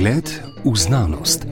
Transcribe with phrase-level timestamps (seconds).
[0.00, 0.30] Pogled
[0.64, 1.42] v znanost.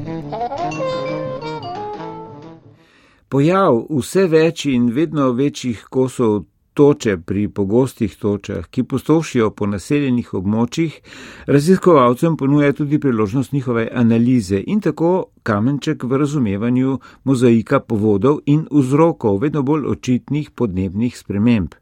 [3.28, 10.32] Pojav vse več in vedno večjih kosov toče pri pogostih točah, ki postošijo po naseljenih
[10.40, 10.96] območjih,
[11.44, 15.12] raziskovalcem ponuja tudi priložnost njihove analize in tako
[15.48, 21.72] kamenček v razumevanju mozaika povodov in vzrokov vedno bolj očitnih podnebnih sprememb.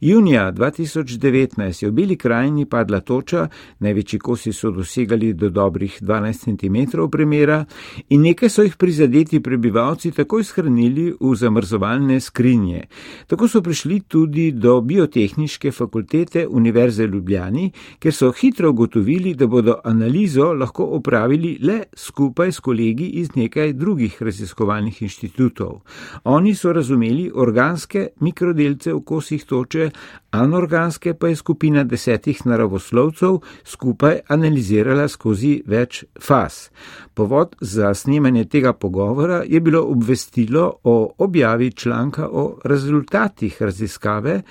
[0.00, 3.48] Junija 2019 je v Beli krajini padla toča,
[3.82, 7.64] največji kosi so dosegali do dobrih 12 cm premjera
[8.08, 12.84] in nekaj so jih prizadeti prebivalci takoj shranili v zamrzovalne skrinje.
[13.26, 19.80] Tako so prišli tudi do biotehniške fakultete Univerze Ljubljani, ker so hitro ugotovili, da bodo
[19.84, 25.80] analizo lahko opravili le skupaj s kolegi iz nekaj drugih raziskovalnih inštitutov.
[26.24, 29.90] Oni so razumeli organske mikrodelce v kosih toče,
[30.30, 36.68] anorganske pa je skupina desetih naravoslovcev skupaj analizirala skozi več faz.
[37.14, 44.42] Povod za snemanje tega pogovora je bilo obvestilo o objavi članka o rezultatih raziskave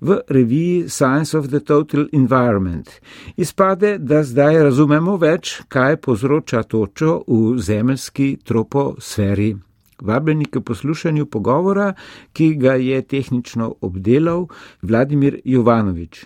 [0.00, 2.90] v reviji Science of the Total Environment.
[3.36, 9.54] Izpade, da zdaj razumemo več, kaj povzroča točo v zemeljski troposferi.
[10.02, 11.92] Vabljeni k poslušanju pogovora,
[12.32, 14.46] ki ga je tehnično obdelal
[14.82, 16.24] Vladimir Jovanovič.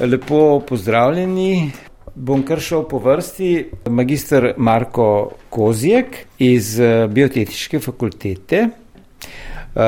[0.00, 1.70] Lepo pozdravljeni.
[2.14, 3.70] Bom kar šel po vrsti.
[3.88, 6.74] Magistr Marko Kozjek iz
[7.08, 8.68] Biotehničke fakultete,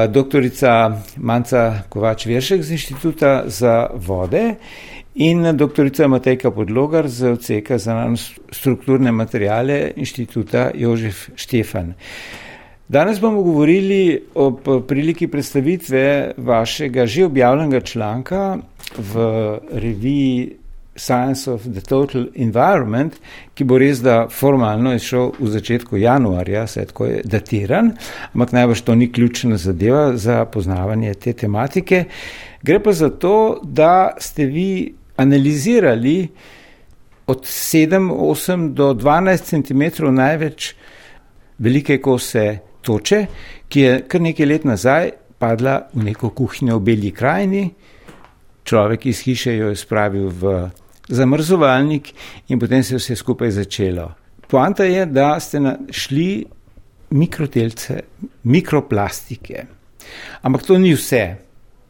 [0.08, 4.54] doktorica Manca Kovač Viršek z Inštituta za vode
[5.14, 7.96] in doktorica Matejka Podlogar z odseka za
[8.50, 11.94] strukturne materijale Inštituta Jožef Štefan.
[12.92, 14.50] Danes bomo govorili o
[14.88, 18.58] priliki predstavitve vašega že objavljenega članka
[18.98, 19.14] v
[19.72, 20.56] reviji
[20.96, 23.14] Science of the Total Environment,
[23.54, 27.94] ki bo res da formalno izšel v začetku januarja, se tako je datiran,
[28.34, 32.04] ampak najbrž to ni ključna zadeva za poznavanje te tematike.
[32.62, 36.28] Gre pa za to, da ste vi analizirali
[37.26, 40.74] od 7, 8 do 12 cm največ
[41.58, 43.26] velike kose toče,
[43.68, 47.64] ki je kar nekaj let nazaj padla v neko kuhinjo v Beli krajini.
[48.64, 50.70] Človek iz hiše jo je spravil v
[51.08, 52.12] zamrzovalnik
[52.48, 54.12] in potem se je vse skupaj začelo.
[54.48, 56.44] Poanta je, da ste našli
[57.10, 58.00] mikrodelce,
[58.44, 59.64] mikroplastike.
[60.42, 61.24] Ampak to ni vse.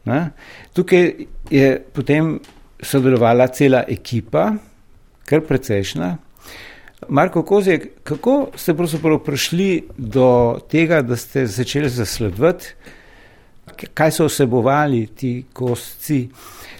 [0.05, 0.19] Ne?
[0.73, 1.11] Tukaj
[1.51, 2.39] je potem
[2.83, 4.51] sodelovala cela ekipa,
[5.25, 6.17] kar precejšna.
[7.09, 12.73] Marko Kozjek, kako ste pravzaprav prišli do tega, da ste začeli zasledovati,
[13.93, 16.27] kaj so vsebovali ti kosci?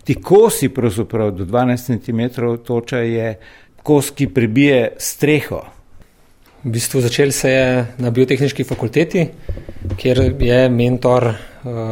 [0.03, 3.38] Ti kosi, pravzaprav do 12 cm toča, je
[3.84, 5.61] kos, ki prebije streho.
[6.63, 9.28] V bistvu začel se je na biotehnički fakulteti,
[9.97, 11.35] kjer je mentor uh,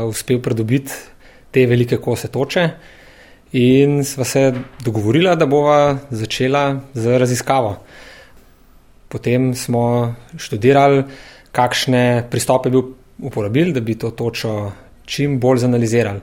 [0.07, 0.91] uspel pridobiti
[1.51, 2.69] te velike kose toče.
[3.51, 4.53] In sva se
[4.83, 7.75] dogovorila, da bova začela z raziskavo.
[9.11, 11.03] Potem smo študirali,
[11.51, 12.79] kakšne pristope bi
[13.19, 14.71] uporabili, da bi to točo
[15.05, 16.21] čim bolj zanalizirali.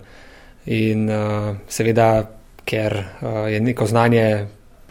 [0.72, 2.08] In uh, seveda,
[2.64, 4.24] ker uh, je neko znanje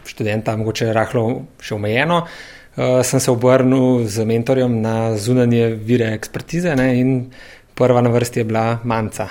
[0.06, 1.25] študenta mogoče rahlo
[1.62, 7.14] še omejeno, uh, sem se obrnil z mentorjem na zunanje vire ekspertize ne, in
[7.78, 9.29] prva na vrsti je bila manca.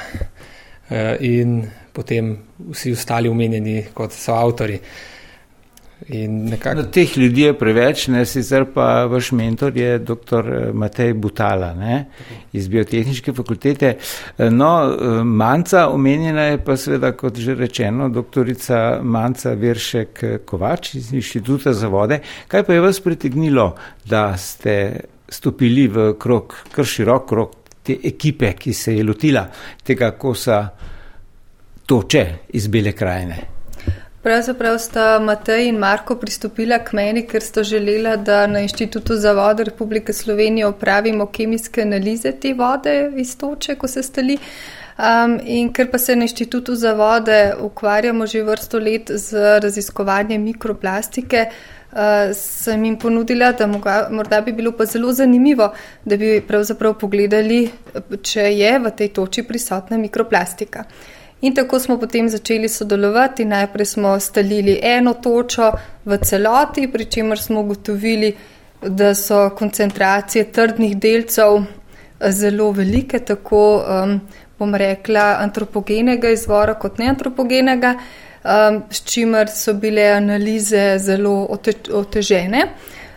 [0.91, 1.63] Uh, in
[1.95, 2.35] potem
[2.71, 4.83] vsi ostali umenjeni kot so avtori.
[4.83, 5.16] Uh,
[6.09, 6.77] Nekako...
[6.77, 10.53] No, teh ljudi je preveč, ne, sicer pa vaš mentor je dr.
[10.55, 12.05] Eh, Matej Butala ne,
[12.53, 13.97] iz Biotehničke fakultete.
[14.39, 20.95] Eh, no, eh, Manca omenjena je pa seveda, kot že rečeno, doktorica Manca Viršek Kovač
[20.95, 22.21] iz Inštituta za vode.
[22.49, 23.73] Kaj pa je vas pritegnilo,
[24.05, 29.47] da ste stopili v krok, kar širok krok te ekipe, ki se je lotila
[29.83, 30.63] tega kosa
[31.87, 33.56] toče iz Bele krajine?
[34.27, 39.33] Pravzaprav sta Matej in Marko pristopila k meni, ker sta želela, da na Inštitutu za
[39.33, 44.35] vode Republike Slovenije opravimo kemijske analize te vode iz toče, ko se stali.
[44.99, 50.43] Um, in ker pa se na Inštitutu za vode ukvarjamo že vrsto let z raziskovanjem
[50.43, 51.45] mikroplastike,
[51.93, 55.71] uh, sem jim ponudila, da moga, morda bi bilo pa zelo zanimivo,
[56.05, 57.69] da bi pravzaprav pogledali,
[58.23, 60.85] če je v tej toči prisotna mikroplastika.
[61.41, 63.45] In tako smo potem začeli sodelovati.
[63.45, 65.73] Najprej smo stalili eno točo
[66.05, 68.35] v celoti, pri čemer smo ugotovili,
[68.83, 74.21] da so koncentracije trdnih delcev eh, zelo velike, tako um,
[74.59, 77.95] bom rekla, antropogenega izvora kot neantropogenega,
[78.45, 81.49] um, s čimer so bile analize zelo
[81.93, 82.69] otežene.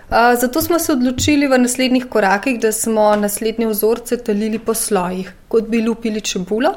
[0.10, 5.68] Zato smo se odločili v naslednjih korakih, da smo naslednje vzorce talili po slojih, kot
[5.70, 6.72] bi lupili čebulo.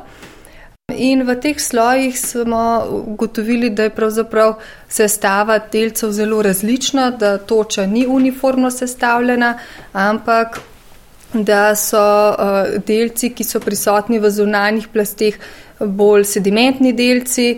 [0.90, 4.54] In v teh slojih smo ugotovili, da je pravzaprav
[4.88, 9.58] sestava delcev zelo različna, da toča ni uniformno sestavljena,
[9.92, 10.60] ampak
[11.32, 12.02] da so
[12.86, 15.38] delci, ki so prisotni v zunanjih plasteh,
[15.86, 17.48] bolj sedimentni delci,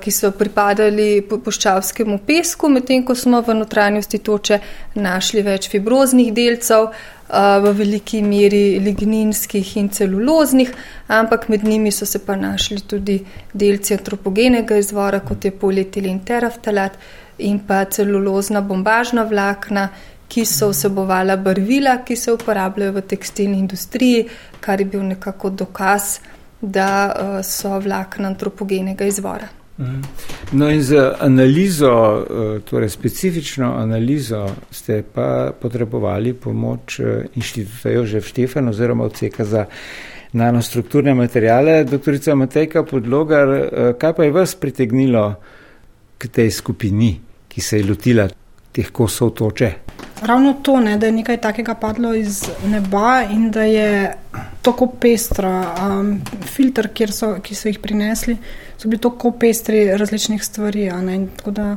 [0.00, 4.60] ki so pripadali puščavskemu pesku, medtem ko smo v notranjosti toče
[4.94, 6.92] našli več fibroznih delcev,
[7.34, 10.70] v veliki meri ligninskih in celuloznih,
[11.08, 13.18] ampak med njimi so se pa našli tudi
[13.52, 16.98] delci antropogenega izvora, kot je polietilin teraftalat
[17.38, 19.88] in pa celulozna bombažna vlakna,
[20.28, 24.28] ki so vsebovala barvila, ki se uporabljajo v tekstilni industriji,
[24.60, 26.33] kar je bil nekako dokaz, da
[26.64, 29.48] uh, so vlakna antropogenega izvora.
[29.78, 30.02] Mhm.
[30.52, 38.26] No, in z analizo, eh, torej specifično analizo, ste pa potrebovali pomoč eh, inštituta Jožef
[38.26, 39.64] Štefan oziroma odseka za
[40.32, 41.84] nanostrukturne materijale.
[41.84, 43.48] Doktorica Matejka Podlogar,
[43.98, 45.34] kaj pa je vas pritegnilo
[46.18, 48.28] k tej skupini, ki se je lotila
[48.72, 49.72] teh kosov toče?
[50.26, 54.14] Ravno to, ne, da je nekaj takega padlo iz neba in da je
[54.62, 55.50] tako pestro.
[55.50, 56.20] Um,
[56.56, 58.36] filter, so, ki so jih prinesli,
[58.78, 60.88] so bili tako pestri različnih stvari.
[61.36, 61.76] Tako da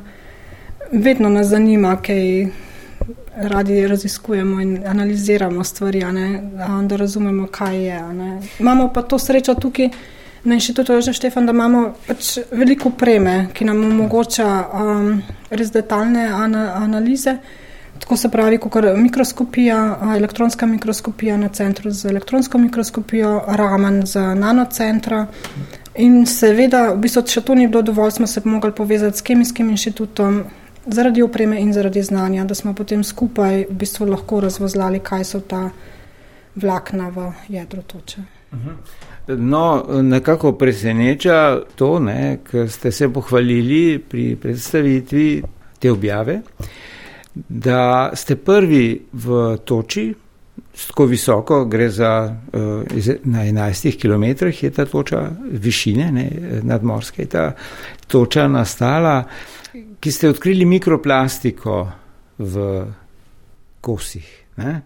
[0.92, 2.48] vedno nas zanima, kaj
[3.36, 6.04] radi raziskujemo in analiziramo stvari,
[6.88, 8.02] da razumemo, kaj je.
[8.60, 9.90] Imamo pa to srečo tukaj.
[10.44, 16.28] Na inštitutu Jožef Štefan, da imamo pač veliko preme, ki nam omogoča um, res detaljne
[16.28, 17.34] ana, analize.
[18.00, 25.26] Tako se pravi, kot mikroskopija, elektronska mikroskopija na centru z elektronsko mikroskopijo, ramen z nanocentra.
[25.96, 29.70] In seveda, v bistvu, če to ni bilo dovolj, smo se mogli povezati s kemijskim
[29.70, 30.44] inštitutom
[30.86, 35.40] zaradi opreme in zaradi znanja, da smo potem skupaj v bistvu lahko razvozlali, kaj so
[35.40, 35.70] ta
[36.56, 38.22] vlakna v jedru toče.
[39.28, 41.90] No, nekako preseneča to,
[42.52, 45.44] ker ste se pohvalili pri predstavitvi
[45.80, 46.42] te objave
[47.50, 50.14] da ste prvi v toči,
[50.88, 52.62] tako visoko, gre za uh,
[53.24, 56.30] na 11 km, je ta toča višine, ne,
[56.64, 57.52] nadmorske, je ta
[58.08, 59.24] toča nastala,
[60.00, 61.88] ki ste odkrili mikroplastiko
[62.38, 62.86] v
[63.82, 64.30] kosih.
[64.58, 64.82] Ne.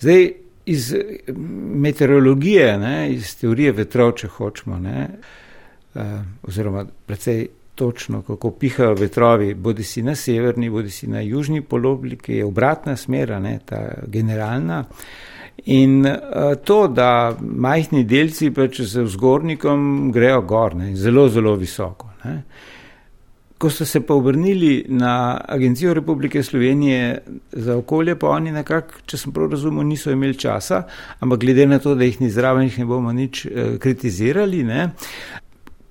[0.00, 0.30] Zdaj,
[0.66, 0.94] iz
[1.84, 5.08] meteorologije, ne, iz teorije vetrov, če hočemo, ne,
[5.94, 11.62] uh, oziroma precej točno, kako pihajo vetrovi, bodi si na severni, bodi si na južni
[11.62, 14.84] polobli, ki je obratna smera, ne, ta generalna.
[15.64, 22.10] In uh, to, da majhni delci pač z vzgornikom grejo gor, ne, zelo, zelo visoko.
[22.24, 22.42] Ne.
[23.62, 27.18] Ko so se pa obrnili na Agencijo Republike Slovenije
[27.52, 30.82] za okolje, pa oni nekako, če sem prav razumel, niso imeli časa,
[31.20, 34.88] ampak glede na to, da jih ni zraven, jih ne bomo nič eh, kritizirali, ne,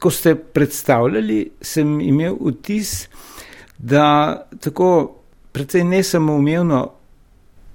[0.01, 3.05] ko ste predstavljali, sem imel vtis,
[3.77, 4.89] da tako
[5.53, 6.81] precej nesamoumevno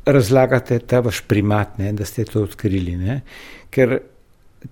[0.07, 2.97] razlagate ta vaš primat, ne, da ste to odkrili.
[2.97, 3.21] Ne,
[3.71, 3.99] ker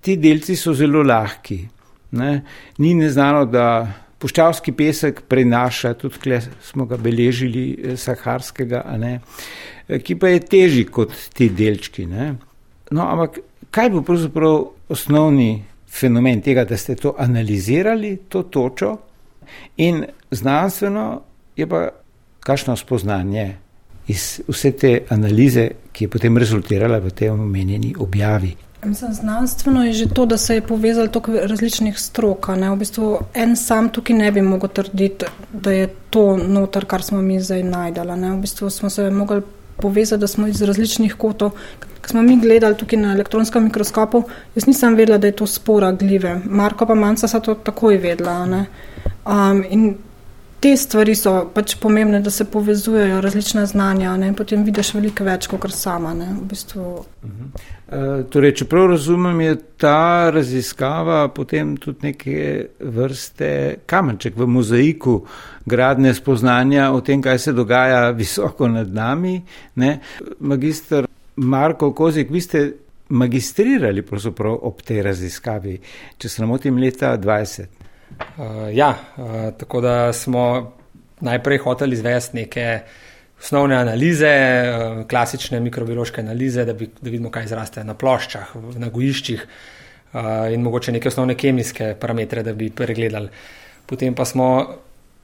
[0.00, 1.60] ti delci so zelo lahki.
[2.14, 2.32] Ne,
[2.78, 3.66] ni neznano, da
[4.22, 9.18] puščavski pesek prenaša, tudi kle smo ga beležili, eh, saharskega, ne,
[9.88, 12.06] eh, ki pa je težji kot ti delčki.
[12.06, 12.34] Ne.
[12.90, 13.40] No, ampak
[13.74, 14.60] kaj bo pravzaprav
[14.94, 15.64] osnovni
[15.94, 18.96] fenomen tega, da ste to analizirali, to točo,
[19.76, 21.20] in znanstveno
[21.56, 21.88] je pa
[22.40, 23.54] kakšno spoznanje
[24.08, 28.54] iz vse te analize, ki je potem rezultirala v tej omenjeni objavi.
[28.84, 32.48] Mislim, znanstveno je že to, da se je povezalo toliko različnih strok.
[32.48, 37.22] V bistvu en sam tukaj ne bi mogel trditi, da je to noter, kar smo
[37.22, 38.36] mi zdaj najdali.
[38.36, 39.42] V bistvu smo se mogli
[39.76, 41.50] povezati, da smo iz različnih kotov.
[42.02, 44.22] Ko smo mi gledali tukaj na elektronskem mikroskopu,
[44.54, 46.40] jaz nisem vedela, da je to spora gljive.
[46.44, 48.64] Marko pa manjca so to takoj vedela.
[49.24, 49.94] Um, in
[50.64, 54.30] te stvari so pač pomembne, da se povezujejo različna znanja ne?
[54.36, 56.14] potem vidiš veliko več kot sama.
[56.14, 56.82] V bistvu.
[56.82, 58.20] uh -huh.
[58.20, 65.26] e, torej, če prav razumem, je ta raziskava potem tudi neke vrste kamenček v mozaiku
[65.66, 69.42] gradne spoznanja o tem, kaj se dogaja visoko nad nami.
[69.74, 70.00] Ne?
[70.40, 71.06] Magistr
[71.36, 72.72] Marko Kozik, vi ste
[73.08, 74.04] magistrirali
[74.62, 75.80] ob tej raziskavi,
[76.18, 77.83] če se namotim, leta 20.
[78.14, 80.72] Uh, ja, uh, tako da smo
[81.20, 82.80] najprej hoteli izvesti neke
[83.40, 88.88] osnovne analize, uh, klasične mikrobiološke analize, da, bi, da vidimo, kaj zraste na ploščah, na
[88.88, 90.20] gojiščih uh,
[90.52, 93.28] in mogoče neke osnovne kemijske parametre, da bi pregledali.
[93.86, 94.48] Potem pa smo,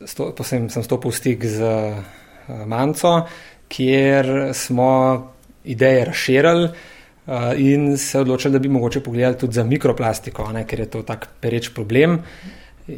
[0.07, 3.23] sto, posem, sem stopil v stik z uh, Manco
[3.71, 4.91] kjer smo
[5.65, 10.81] ideje razširili uh, in se odločili, da bi mogoče pogledali tudi za mikroplastiko, ne, ker
[10.81, 12.19] je to tak pereč problem.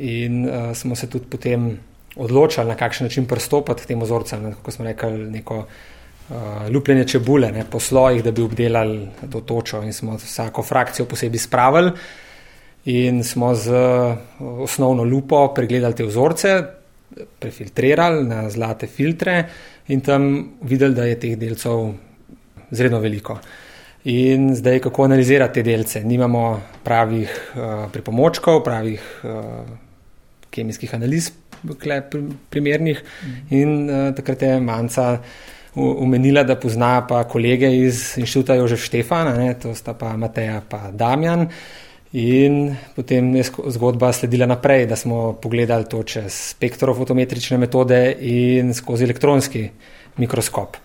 [0.01, 1.79] In uh, smo se tudi potem
[2.17, 6.37] odločili, na kakšen način pristopiti k tem ozorcem, kot smo rekli, neko uh,
[6.71, 11.39] lupljenje čebule ne, po slojih, da bi obdelali to točo in smo vsako frakcijo posebej
[11.39, 11.93] spravili.
[12.85, 13.71] In smo z
[14.41, 16.63] osnovno lupo pregledali te vzorce,
[17.39, 19.45] prefiltrirali na zlate filtre
[19.89, 21.93] in tam videli, da je teh delcev
[22.71, 23.39] zelo veliko.
[24.05, 26.01] In zdaj, kako analizirati te delce?
[26.05, 29.63] Nimamo pravih uh, pripomočkov, pravih uh,
[30.51, 31.31] kemijskih analiz,
[32.51, 33.03] primernih.
[33.51, 35.21] In uh, takrat je Manca
[35.75, 40.97] umenila, da pozna pa kolege iz inštituta Jožef Štefana, ne, to sta pa Mateja in
[40.99, 41.47] Damjan.
[42.13, 49.05] In potem je zgodba sledila naprej, da smo pogledali to čez spektrofotometrične metode in skozi
[49.05, 49.69] elektronski
[50.19, 50.77] mikroskop.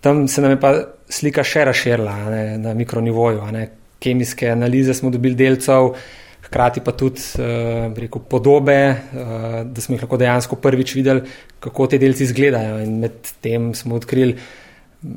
[0.00, 3.46] Tam se nam je pa slika še razširila ne, na mikronivoju.
[3.52, 3.68] Ne.
[4.04, 5.94] Kemijske analize smo dobili delcev,
[6.44, 11.24] hkrati pa tudi uh, rekel, podobe, uh, da smo jih lahko dejansko prvič videli,
[11.64, 12.82] kako te delci izgledajo.
[12.84, 14.36] In med tem smo odkrili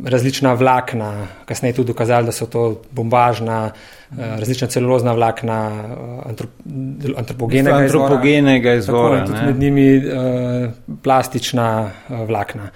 [0.03, 1.11] različna vlakna,
[1.47, 5.59] kasneje tudi dokazali, da so to bombažna, uh, različna celulozna vlakna
[6.27, 6.55] antrop,
[7.17, 9.23] antropogenega, antropogenega izvora.
[9.23, 10.71] izvora med njimi uh,
[11.03, 12.71] plastična uh, vlakna.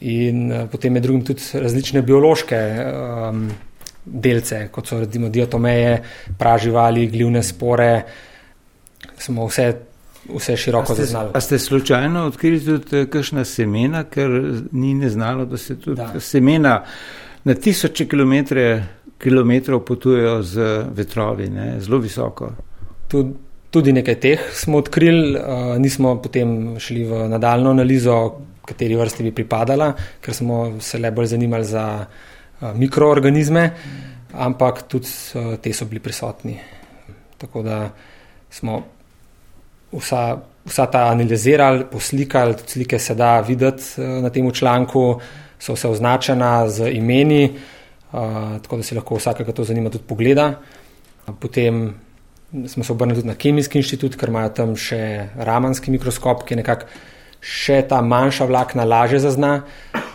[0.00, 2.62] In uh, potem med drugim tudi različne biološke.
[2.88, 3.48] Um,
[4.12, 6.02] delce, kot so recimo diatomeje,
[6.38, 8.02] praživali, glivne spore,
[9.18, 9.72] smo vse,
[10.28, 11.30] vse široko zaznali.
[11.34, 14.30] A ste slučajno odkrili tudi eh, kakšna semena, ker
[14.72, 16.20] ni neznalo, da se tudi da.
[16.20, 16.82] semena
[17.44, 18.06] na tisoče
[19.18, 22.52] kilometrov potujejo z vetrovi, ne, zelo visoko?
[23.08, 23.32] Tud,
[23.70, 28.18] tudi nekaj teh smo odkrili, uh, nismo potem šli v nadaljno analizo,
[28.68, 31.86] kateri vrsti bi pripadala, ker smo se le bolj zanimali za
[32.58, 33.70] Eh, mikroorganizme,
[34.34, 36.58] ampak tudi eh, te so bili prisotni.
[37.38, 37.90] Tako da
[38.50, 38.82] smo
[39.92, 45.20] vsa, vsa ta analizirali, poslikali, tudi slike se da videti eh, na tem članku,
[45.58, 47.58] so vse označena z imeni,
[48.62, 50.52] tako da si lahko vsakega to zanima tudi pogleda.
[51.40, 51.94] Potem
[52.66, 56.60] smo se obrnili tudi na Kemijski inštitut, ker imajo tam še ramanski mikroskop, ki je
[56.62, 56.86] nekako
[57.40, 59.62] še ta manjša vlakna lažje zazna.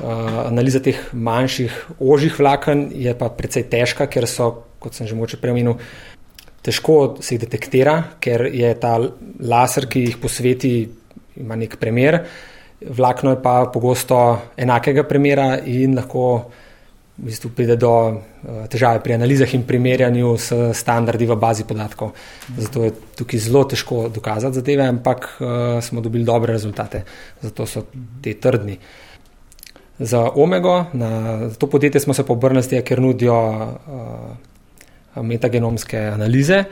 [0.04, 5.16] Uh, analiza teh manjših, ožjih vlaken je pa precej težka, ker so, kot sem že
[5.16, 5.78] moče premenil,
[6.64, 8.98] težko se jih detektira, ker je ta
[9.40, 10.74] laser, ki jih posveti,
[11.40, 12.24] ima nek primer.
[12.84, 14.20] Vlakno je pa pogosto
[14.60, 16.52] enakega primera in lahko
[17.18, 22.14] v bistvu pride do uh, težave pri analizah in primerjanju s standardi v bazi podatkov.
[22.58, 27.04] Zato je tukaj zelo težko dokazati zadeve, ampak uh, smo dobili dobre rezultate,
[27.42, 27.86] zato so
[28.22, 28.80] te trdni.
[30.00, 36.64] Za Omego, na to podjetje smo se pobrnili, ker nudijo uh, metagenomske analize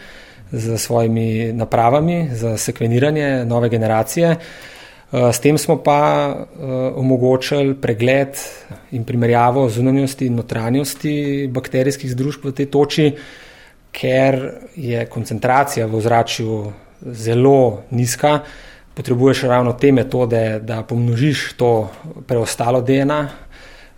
[0.51, 4.31] z svojimi napravami za sekveniranje nove generacije.
[4.31, 4.80] Uh,
[5.11, 8.37] S tem smo pa uh, omogočili pregled
[8.95, 13.07] in primerjavo zunanjosti in notranjosti bakterijskih združb v tej toči,
[13.91, 14.39] ker
[14.75, 16.59] je koncentracija v ozračju
[17.11, 18.39] zelo nizka.
[18.95, 21.89] Potrebuješ ravno te metode, da pomnožiš to
[22.27, 23.19] preostalo DNA,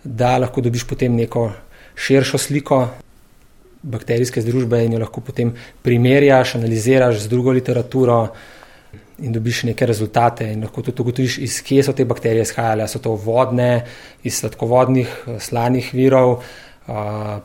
[0.04, 1.52] da lahko dobiš potem neko
[1.94, 2.88] širšo sliko
[3.82, 8.34] bakterijske združbe in jo lahko potem primerjaš, analiziraš z drugo literaturo
[9.18, 10.46] in dobiš neke rezultate.
[10.52, 12.88] In lahko tudi ugotoviš, iz kje so te bakterije izhajale.
[12.88, 13.84] So to vodne,
[14.22, 16.92] iz sladkovodnih, eh, slanih virov, eh,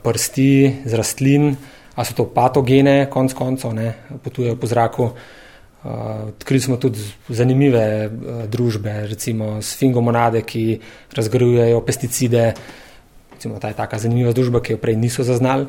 [0.04, 1.56] prsti, z rastlin,
[1.96, 5.10] ali so to patogene, konc koncev, ne potujejo po zraku.
[5.10, 5.88] Eh,
[6.28, 7.00] odkrili smo tudi
[7.30, 8.10] zanimive
[8.48, 10.80] družbe, recimo sfingomonade, ki
[11.16, 12.54] razgrajujejo pesticide.
[13.32, 15.68] Recimo, ta je taka zanimiva družba, ki jo prej niso zaznali.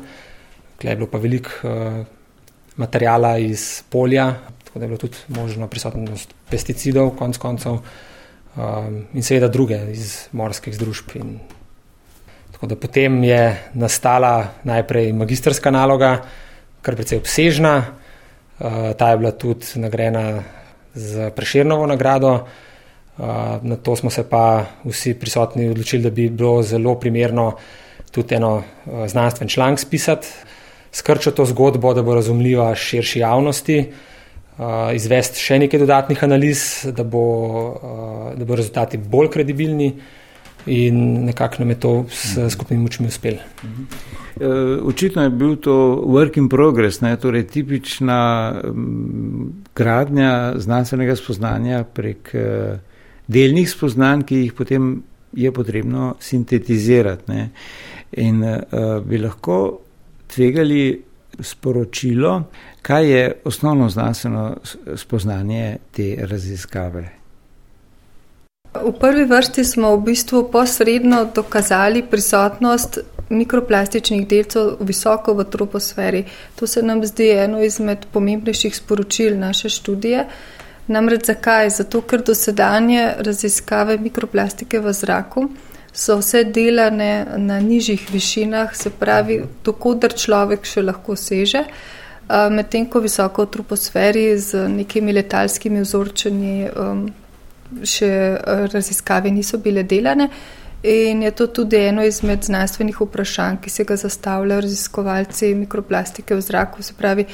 [0.81, 2.03] Klej je bilo pa veliko uh,
[2.75, 4.33] materijala iz polja,
[4.71, 7.73] tako da je bilo tudi možno prisotnost pesticidov, konc koncev,
[8.55, 11.09] um, in seveda druge iz morskih združb.
[11.15, 11.39] In
[12.51, 16.21] tako da potem je nastala najprej magistrska naloga,
[16.81, 20.43] kar precej obsežna, uh, ta je bila tudi nagrajena
[20.93, 22.31] z preširnovo nagrado.
[23.17, 27.57] Uh, na to smo se pa vsi prisotni odločili, da bi bilo zelo primerno
[28.11, 30.27] tudi eno uh, znanstven članek spisati,
[30.91, 33.91] skrčiti to zgodbo, da bo razumljiva širši javnosti
[34.95, 36.63] izvesti še nekaj dodatnih analiz,
[36.95, 37.23] da bo,
[38.37, 39.91] da bo rezultati bolj kredibilni
[40.65, 42.49] in nekako nam je to s mhm.
[42.49, 43.37] skupnimi močmi uspelo.
[44.35, 47.15] Uh, očitno je bil to work in progress, ne?
[47.17, 48.53] torej tipična
[49.75, 52.79] gradnja znanstvenega spoznanja prek uh,
[53.27, 55.03] delnih spoznanj, ki jih potem
[55.33, 57.31] je potrebno sintetizirati.
[57.31, 57.49] Ne?
[58.11, 59.79] In uh, bi lahko
[60.27, 61.01] tvegali
[61.41, 62.43] sporočilo,
[62.81, 64.57] kaj je osnovno znanstveno
[64.95, 67.09] spoznanje te raziskave.
[68.73, 76.23] V prvi vrsti smo v bistvu posredno dokazali prisotnost mikroplastičnih delcev visoko v troposferi.
[76.55, 80.25] To se nam zdi eno izmed pomembnejših sporočil naše študije.
[80.87, 81.69] Namreč zakaj?
[81.69, 85.49] Zato, ker dosedanje raziskave mikroplastike v zraku
[85.93, 91.65] so vse delane na nižjih višinah, se pravi, dokodr človek še lahko seže,
[92.51, 97.05] medtem ko visoko v troposferi z nekimi letalskimi vzorčenji um,
[97.83, 98.11] še
[98.71, 100.29] raziskave niso bile delane.
[100.83, 106.41] In je to tudi eno izmed znanstvenih vprašanj, ki se ga zastavljajo raziskovalci mikroplastike v
[106.41, 106.83] zraku.
[106.83, 107.27] Se pravi,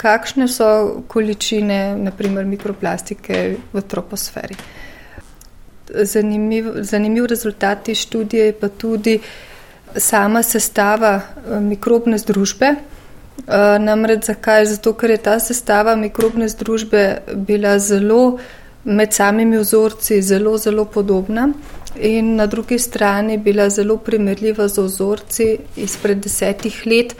[0.00, 4.56] kakšne so količine, naprimer, mikroplastike v troposferi.
[5.94, 9.18] Zanimiv, zanimiv rezultat te študije je pa tudi
[9.96, 12.66] sama sestava eh, mikrobne združbe.
[12.66, 14.66] Eh, namreč zakaj?
[14.66, 18.38] Zato, ker je ta sestava mikrobne združbe bila zelo
[18.84, 21.48] med samimi vzorci zelo, zelo podobna
[22.00, 27.14] in na drugi strani bila zelo primerljiva z vzorci izpred desetih let,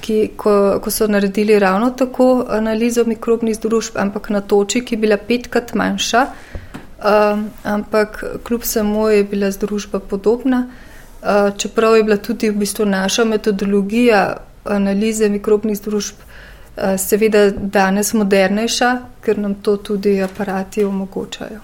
[0.00, 4.98] ki, ko, ko so naredili ravno tako analizo mikrobnih združb, ampak na toči, ki je
[4.98, 6.26] bila petkrat manjša,
[7.04, 10.70] um, ampak kljub samo je bila združba podobna,
[11.22, 18.12] uh, čeprav je bila tudi v bistvu naša metodologija analize mikrobnih združb uh, seveda danes
[18.14, 21.60] modernejša, ker nam to tudi aparati omogočajo.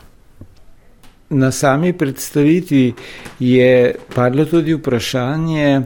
[1.31, 2.95] Na sami predstavitvi
[3.39, 5.81] je padlo tudi vprašanje,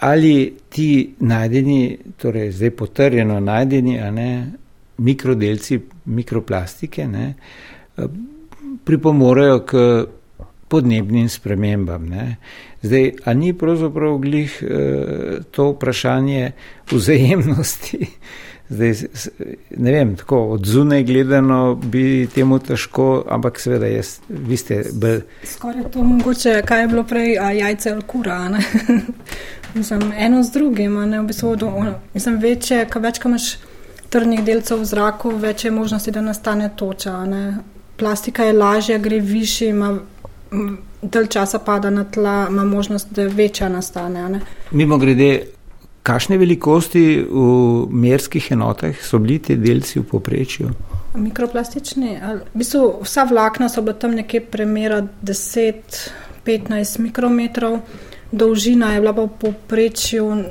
[0.00, 4.52] ali ti najdeni, torej zdaj potrjeno najdeni, ne
[4.98, 7.34] mikrodelci mikroplastike, ne,
[8.86, 9.82] pripomorejo k
[10.68, 12.06] podnebnim spremembam.
[12.06, 12.36] Ne.
[12.82, 16.52] Zdaj, a ni pravzaprav glih eh, to vprašanje
[16.90, 18.06] vzajemnosti?
[18.68, 18.94] Zdaj,
[19.76, 24.80] ne vem, tako od zunaj gledano bi temu težko, ampak seveda jaz, vi ste.
[24.92, 25.20] Bel...
[25.44, 28.40] Skoraj to mogoče, kaj je bilo prej, a jajce ali kura.
[29.74, 31.70] mislim, eno z drugim, ne, v bistvu, do,
[32.14, 33.52] mislim, večje, ka več, ka imaš
[34.10, 37.20] trdnih delcev v zraku, več je možnosti, da nastane toča.
[37.24, 37.44] Ne.
[37.96, 39.98] Plastika je lažja, gre više, ima
[41.02, 44.40] del časa pada na tla, ima možnost, da večja nastane.
[44.70, 45.42] Mimo grede,
[46.02, 50.70] kakšne velikosti v merskih enotah so bili ti delci v poprečju?
[51.16, 52.18] Mikroplastični.
[52.54, 57.80] V bistvu, vsa vlakna so bila tam nekje premjera 10-15 mikrometrov
[58.32, 60.44] dolžina je bila pa v povprečju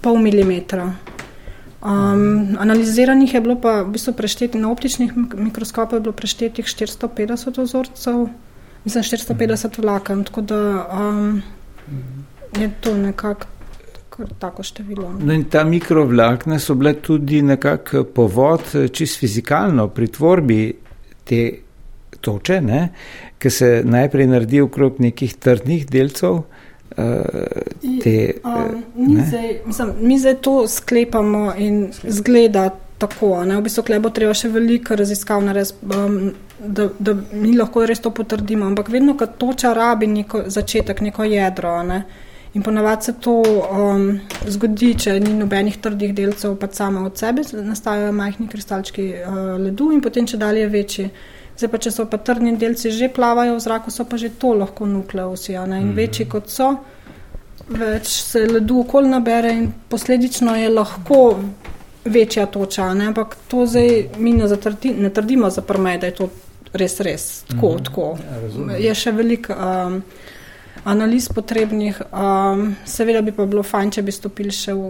[0.00, 0.92] pol milimetra.
[1.80, 7.62] Um, analiziranih je bilo pa v bistvu preštetih na optičnih mikroskopih, je bilo preštetih 450
[7.62, 8.26] vzorcev,
[8.84, 10.60] mislim 450 vlaken, tako da
[10.92, 11.42] um,
[12.58, 13.46] je to nekako
[14.38, 15.14] tako število.
[15.24, 18.60] No in ta mikrovlakna so bile tudi nekako povod
[18.92, 20.60] čist fizikalno pri tvorbi
[21.24, 21.52] te
[22.20, 22.88] toče, ne,
[23.38, 26.42] ki se najprej naredi okrog nekih trdnih delcev,
[26.96, 28.32] te.
[28.44, 33.44] Um, mi, zdaj, mislim, mi zdaj to sklepamo in zgleda tako.
[33.44, 33.56] Ne?
[33.56, 38.12] V bistvu bo treba še veliko raziskav narediti, um, da, da mi lahko res to
[38.14, 38.66] potrdimo.
[38.66, 41.78] Ampak vedno, ko toča rabi neko začetek, neko jedro.
[41.82, 42.02] Ne?
[42.54, 44.06] In ponavadi se to um,
[44.46, 49.92] zgodi, če ni nobenih trdih delcev, pa samo od sebe nastajajo majhni kristalčki uh, ledu
[49.94, 51.10] in potem če dalje večji.
[51.60, 54.54] Zdaj pa, če so pa trdni delci že plavajo v zraku, so pa že to
[54.56, 55.52] lahko nukleusi.
[55.52, 55.94] In mm -hmm.
[55.94, 56.76] večji kot so,
[57.68, 61.38] več se ledu okoli nabere in posledično je lahko
[62.04, 62.94] večja toča.
[62.94, 63.06] Ne?
[63.06, 66.30] Ampak to zdaj mi ne, zatrdi, ne trdimo za prme, da je to
[66.72, 67.68] res, res tako.
[67.68, 67.84] Mm -hmm.
[67.84, 68.18] tako.
[68.70, 69.52] Ja, je še veliko.
[69.52, 70.02] Um,
[70.84, 74.80] Analiz potrebnih, um, seveda bi pa bilo fajn, če bi stopili še v,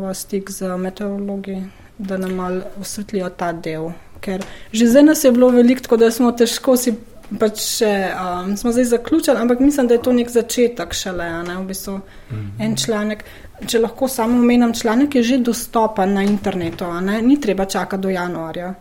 [0.00, 1.62] v stik z meteorologi,
[1.98, 3.92] da nam malo osvetlijo ta del
[4.22, 6.94] ker že zdaj nas je bilo veliko, tako da smo težko si
[7.38, 11.56] pač še, um, smo zdaj zaključili, ampak mislim, da je to nek začetek šele, ne,
[11.60, 13.24] v bistvu mm en članek.
[13.66, 18.10] Če lahko samo omenjam, članek je že dostopen na internetu, ne, ni treba čakati do
[18.10, 18.74] januarja.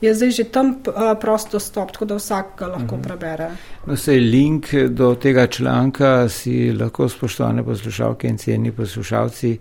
[0.00, 3.48] Je zdaj že tam uh, prost dostop, tako da vsak ga lahko mm prebere.
[3.86, 9.58] No, sej link do tega članka si lahko spoštovane poslušalke in ceni poslušalci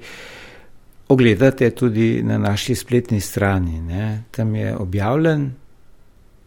[1.08, 3.82] ogledate tudi na naši spletni strani.
[3.82, 4.24] Ne?
[4.32, 5.52] Tam je objavljen.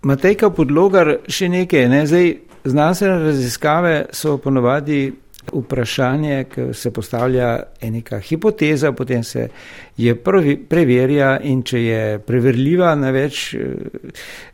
[0.02, 1.88] Matejka podlogar še nekaj.
[1.88, 2.04] Ne?
[2.06, 2.30] Zdaj,
[2.64, 5.10] znanstvene raziskave so ponovadi
[5.52, 9.48] vprašanje, ki se postavlja neka hipoteza, potem se
[9.96, 13.54] je prvi, preverja in če je preverljiva na več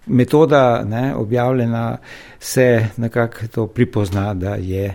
[0.06, 1.98] metoda ne, objavljena,
[2.40, 4.94] se nekako to pripozna, da je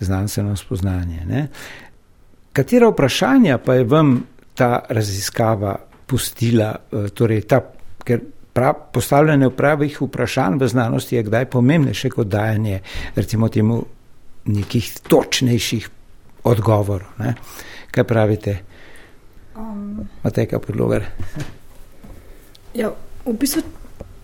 [0.00, 1.20] znanstveno spoznanje.
[1.28, 1.46] Ne.
[2.52, 4.16] Katera vprašanja pa je vam
[4.56, 6.70] ta raziskava pustila,
[7.14, 7.60] torej ta,
[8.04, 8.20] ker
[8.56, 12.80] prav, postavljanje pravih vprašanj v znanosti je kdaj pomembnejše kot dajanje,
[13.14, 13.82] recimo, temu
[14.46, 15.88] nekih točnejših
[16.44, 17.08] odgovorov.
[17.18, 17.34] Ne?
[17.90, 18.58] Kaj pravite?
[19.56, 21.04] Um, Mateka podlogar.
[22.74, 22.92] Ja,
[23.24, 23.62] v bistvu,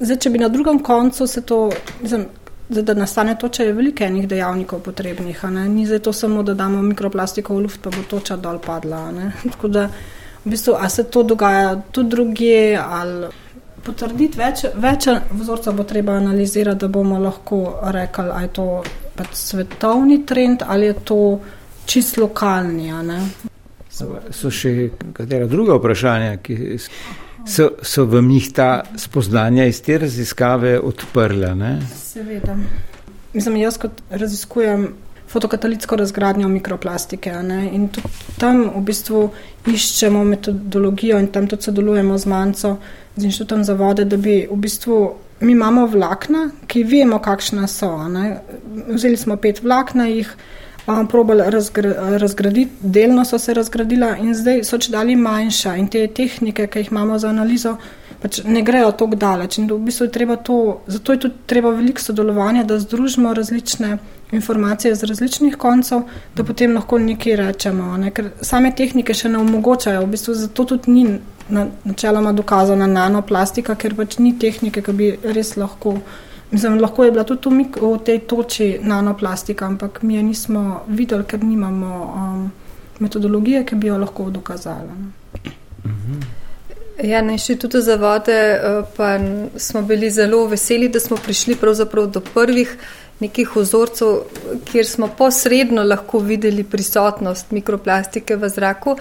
[0.00, 2.26] zdaj, če bi na drugem koncu se to, mislim,
[2.68, 5.44] zdaj, da nastane toča, je veliko enih dejavnikov potrebnih.
[5.68, 9.06] Ni zdaj to samo, da damo mikroplastiko v luft, pa bo toča dol padla.
[9.52, 9.88] Tako da,
[10.44, 13.30] v bistvu, a se to dogaja tudi druge ali
[13.82, 17.62] potrditi več, več vzorcev bo treba analizirati, da bomo lahko
[17.94, 18.66] rekli, ali je to
[19.16, 21.18] pač svetovni trend ali je to
[21.86, 22.92] čist lokalni.
[23.92, 30.78] So, še katera druga vprašanja, ki so, so v njih ta spoznanja iz te raziskave
[30.80, 31.52] odprla?
[31.58, 31.74] Ne?
[31.98, 32.56] Seveda.
[33.32, 34.88] Mislim, jaz kot raziskujem
[35.32, 37.32] fotokatalitsko razgradnjo mikroplastike.
[37.72, 37.88] In
[38.38, 39.22] tam v bistvu
[39.66, 42.76] iščemo metodologijo in tam tudi sodelujemo z Manco,
[43.16, 44.98] z Inštitutom za vode, da bi v bistvu
[45.42, 47.90] mi imamo vlakna, ki vemo, kakšna so.
[48.88, 50.28] Vzeli smo pet vlakna, jih
[50.86, 55.88] um, probali razgra, razgraditi, delno so se razgradila in zdaj so če dali manjša in
[55.90, 57.76] te tehnike, ki jih imamo za analizo.
[58.22, 59.58] Pač ne grejo tako daleč.
[59.58, 63.98] V bistvu je to, zato je tudi treba veliko sodelovanja, da združimo različne
[64.32, 66.02] informacije z različnih koncev,
[66.36, 67.96] da potem lahko nekaj rečemo.
[67.96, 68.10] Ne?
[68.10, 73.74] Ker same tehnike še ne omogočajo, v bistvu zato tudi ni na, načeloma dokazana nanoplastika,
[73.74, 75.98] ker pač ni tehnike, ki bi res lahko.
[76.52, 81.42] Mislim, lahko je bila tudi v tej toči nanoplastika, ampak mi je nismo videli, ker
[81.44, 82.50] nimamo um,
[83.00, 84.94] metodologije, ki bi jo lahko dokazala.
[87.00, 89.18] Ja, na inštitutu za vode uh, pa
[89.56, 91.56] smo bili zelo veseli, da smo prišli
[92.12, 92.76] do prvih
[93.20, 94.08] nekih ozorcev,
[94.64, 98.96] kjer smo posredno lahko videli prisotnost mikroplastike v zraku.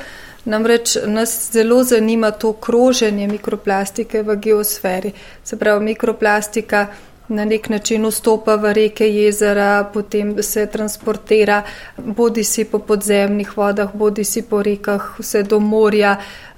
[0.45, 5.11] Namreč nas zelo zanima to kroženje mikroplastike v geosferi.
[5.43, 6.87] Se pravi, mikroplastika
[7.31, 11.61] na nek način vstopa v reke, jezera, potem se transportira,
[11.97, 16.17] bodi si po podzemnih vodah, bodi si po rekah, vse do morja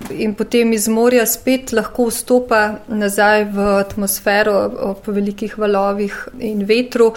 [0.09, 4.57] in potem iz morja spet lahko vstopa nazaj v atmosfero
[4.89, 7.13] ob velikih valovih in vetru.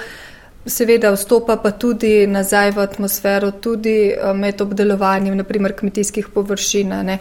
[0.67, 7.19] Seveda vstopa pa tudi nazaj v atmosfero, tudi eh, med obdelovanjem, naprimer kmetijskih površin, ne,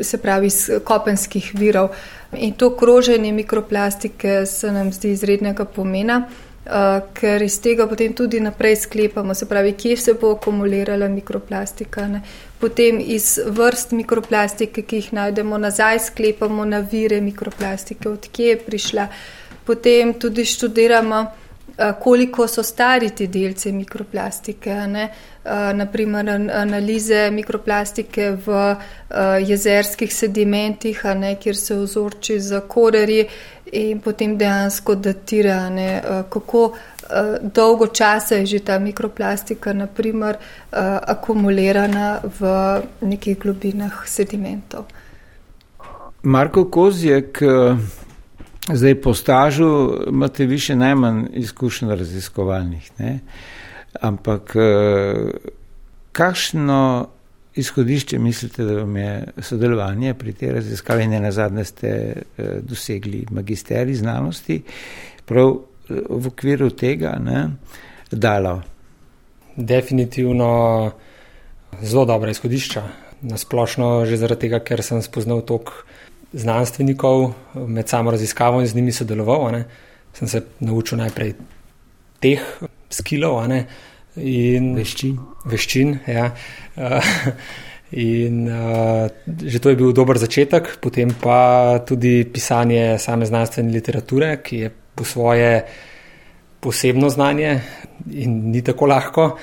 [0.00, 1.88] se pravi iz kopenskih virov.
[2.32, 6.22] In to kroženje mikroplastike se nam zdi izrednega pomena,
[6.64, 6.72] uh,
[7.14, 12.08] ker iz tega potem tudi naprej sklepamo, se pravi, kje se bo akumulirala mikroplastika.
[12.08, 12.22] Ne.
[12.60, 19.08] Potem iz vrst mikroplastike, ki jih najdemo nazaj, sklepamo na vire mikroplastike, odkje je prišla.
[19.66, 21.26] Potem tudi študiramo.
[22.00, 24.74] Koliko so stari ti delci mikroplastike.
[24.86, 25.08] Ne?
[25.74, 28.76] Naprimer, analize mikroplastike v
[29.46, 33.24] jezerskih sedimentih, ne, kjer se ozorči za koreri
[33.72, 36.72] in potem dejansko datira, ne, kako
[37.42, 40.36] dolgo časa je že ta mikroplastika naprimer,
[40.70, 42.52] akumulirana v
[43.00, 44.84] nekih globinah sedimentov.
[46.22, 47.42] Marko Kozjek,
[48.68, 53.18] Zdaj, po stažu imate više najmanj izkušenj raziskovalnih, ne?
[54.00, 55.30] ampak eh,
[56.12, 57.08] kakšno
[57.54, 63.26] izhodišče mislite, da vam je sodelovanje pri tej raziskavi, ne na zadnje ste eh, dosegli
[63.30, 64.62] magisteri znanosti,
[65.26, 67.48] prav eh, v okviru tega ne,
[68.10, 68.62] dalo?
[69.56, 70.90] Definitivno
[71.82, 72.82] zelo dobra izhodišča.
[73.22, 75.72] Nasplošno že zaradi tega, ker sem spoznal toliko
[76.32, 79.52] znanstvenikov med samo raziskavo in z njimi sodeloval.
[79.52, 79.64] Ne.
[80.12, 81.34] Sem se naučil najprej
[82.20, 82.40] teh
[82.90, 83.42] skilov
[84.16, 85.18] in veščin.
[85.44, 86.30] veščin ja.
[87.92, 89.04] In uh,
[89.44, 94.70] že to je bil dober začetek, potem pa tudi pisanje same znanstvene literature, ki je
[94.72, 95.60] po svoje
[96.56, 97.60] posebno znanje
[98.16, 99.36] in ni tako lahko,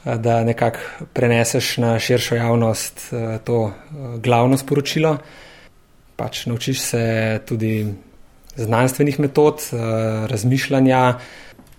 [0.00, 5.18] da nekako preneseš na širšo javnost uh, to uh, glavno sporočilo
[6.20, 7.04] pač naučiš se
[7.48, 7.86] tudi
[8.56, 9.80] znanstvenih metod, uh,
[10.28, 11.18] razmišljanja,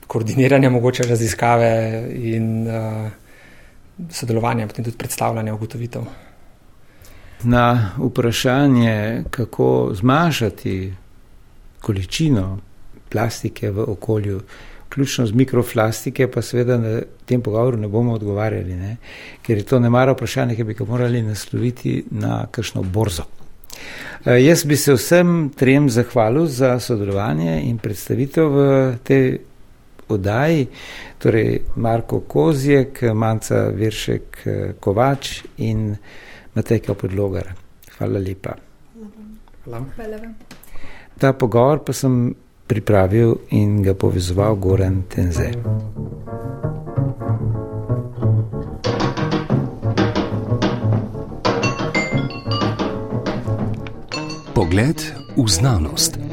[0.08, 1.72] koordiniranja mogoče raziskave
[2.18, 3.12] in uh,
[4.10, 6.10] sodelovanja, potem tudi predstavljanja ugotovitev.
[7.44, 10.94] Na vprašanje, kako zmanjšati
[11.82, 12.60] količino
[13.10, 14.42] plastike v okolju,
[14.90, 18.98] ključno z mikroplastike, pa seveda na tem pogovoru ne bomo odgovarjali, ne?
[19.42, 23.24] ker je to nemaro vprašanje, ki bi ga morali nasloviti na kakšno borzo.
[24.26, 28.68] Uh, jaz bi se vsem trem zahvalil za sodelovanje in predstavitev v
[29.04, 29.40] tej
[30.12, 30.68] oddaji,
[31.20, 34.44] torej Marko Kozjek, Manca Viršek
[34.80, 35.96] Kovač in
[36.56, 37.54] Matejka Podlogar.
[37.98, 38.58] Hvala lepa.
[39.64, 39.86] Hvala.
[39.96, 40.36] Hvala vam.
[41.22, 42.34] Ta pogovor pa sem
[42.68, 45.52] pripravil in ga povezoval Goran Tenze.
[54.72, 56.31] Pogled v znanost.